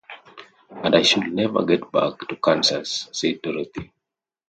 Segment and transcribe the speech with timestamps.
[0.71, 3.91] "And I should never get back to Kansas," said Dorothy.